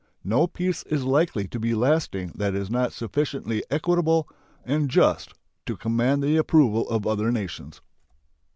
No 0.23 0.47
peace 0.47 0.81
is 0.89 1.03
likely 1.03 1.47
to 1.49 1.59
be 1.59 1.75
lasting 1.75 2.31
that 2.33 2.55
is 2.55 2.71
not 2.71 2.91
sufficiently 2.91 3.63
equitable 3.69 4.27
and 4.65 4.89
just 4.89 5.35
to 5.67 5.77
command 5.77 6.23
the 6.23 6.37
approval 6.37 6.89
of 6.89 7.05
other 7.05 7.31
nations. 7.31 7.81